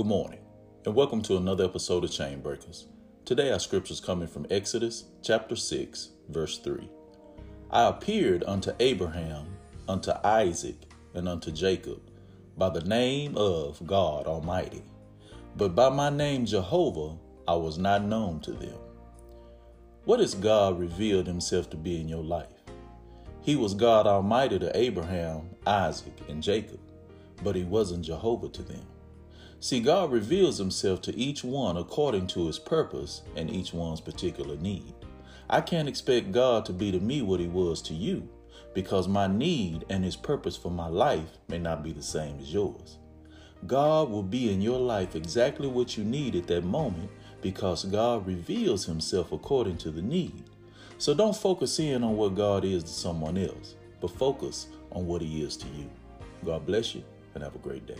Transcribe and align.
Good 0.00 0.06
morning, 0.06 0.40
and 0.86 0.94
welcome 0.94 1.20
to 1.24 1.36
another 1.36 1.62
episode 1.62 2.04
of 2.04 2.10
Chain 2.10 2.40
Breakers. 2.40 2.86
Today, 3.26 3.52
our 3.52 3.58
scripture 3.58 3.92
is 3.92 4.00
coming 4.00 4.28
from 4.28 4.46
Exodus 4.48 5.04
chapter 5.22 5.54
6, 5.54 6.08
verse 6.30 6.56
3. 6.56 6.88
I 7.70 7.86
appeared 7.86 8.42
unto 8.46 8.72
Abraham, 8.80 9.48
unto 9.86 10.12
Isaac, 10.24 10.76
and 11.12 11.28
unto 11.28 11.52
Jacob 11.52 12.00
by 12.56 12.70
the 12.70 12.80
name 12.80 13.36
of 13.36 13.86
God 13.86 14.26
Almighty, 14.26 14.82
but 15.58 15.74
by 15.74 15.90
my 15.90 16.08
name 16.08 16.46
Jehovah 16.46 17.18
I 17.46 17.56
was 17.56 17.76
not 17.76 18.02
known 18.02 18.40
to 18.40 18.52
them. 18.52 18.78
What 20.06 20.20
has 20.20 20.34
God 20.34 20.78
revealed 20.78 21.26
himself 21.26 21.68
to 21.70 21.76
be 21.76 22.00
in 22.00 22.08
your 22.08 22.24
life? 22.24 22.64
He 23.42 23.54
was 23.54 23.74
God 23.74 24.06
Almighty 24.06 24.58
to 24.60 24.74
Abraham, 24.74 25.50
Isaac, 25.66 26.16
and 26.26 26.42
Jacob, 26.42 26.80
but 27.44 27.54
he 27.54 27.64
wasn't 27.64 28.06
Jehovah 28.06 28.48
to 28.48 28.62
them. 28.62 28.86
See, 29.62 29.80
God 29.80 30.10
reveals 30.10 30.56
himself 30.56 31.02
to 31.02 31.14
each 31.14 31.44
one 31.44 31.76
according 31.76 32.28
to 32.28 32.46
his 32.46 32.58
purpose 32.58 33.20
and 33.36 33.50
each 33.50 33.74
one's 33.74 34.00
particular 34.00 34.56
need. 34.56 34.94
I 35.50 35.60
can't 35.60 35.88
expect 35.88 36.32
God 36.32 36.64
to 36.64 36.72
be 36.72 36.90
to 36.90 36.98
me 36.98 37.20
what 37.20 37.40
he 37.40 37.46
was 37.46 37.82
to 37.82 37.94
you 37.94 38.26
because 38.72 39.06
my 39.06 39.26
need 39.26 39.84
and 39.90 40.02
his 40.02 40.16
purpose 40.16 40.56
for 40.56 40.70
my 40.70 40.86
life 40.86 41.28
may 41.48 41.58
not 41.58 41.82
be 41.82 41.92
the 41.92 42.02
same 42.02 42.38
as 42.40 42.54
yours. 42.54 42.96
God 43.66 44.08
will 44.08 44.22
be 44.22 44.50
in 44.50 44.62
your 44.62 44.80
life 44.80 45.14
exactly 45.14 45.68
what 45.68 45.98
you 45.98 46.04
need 46.04 46.36
at 46.36 46.46
that 46.46 46.64
moment 46.64 47.10
because 47.42 47.84
God 47.84 48.26
reveals 48.26 48.86
himself 48.86 49.30
according 49.30 49.76
to 49.78 49.90
the 49.90 50.00
need. 50.00 50.44
So 50.96 51.12
don't 51.12 51.36
focus 51.36 51.78
in 51.78 52.02
on 52.02 52.16
what 52.16 52.34
God 52.34 52.64
is 52.64 52.82
to 52.84 52.90
someone 52.90 53.36
else, 53.36 53.74
but 54.00 54.10
focus 54.10 54.68
on 54.92 55.06
what 55.06 55.20
he 55.20 55.42
is 55.42 55.58
to 55.58 55.66
you. 55.68 55.90
God 56.46 56.64
bless 56.64 56.94
you 56.94 57.04
and 57.34 57.44
have 57.44 57.54
a 57.54 57.58
great 57.58 57.86
day. 57.86 57.98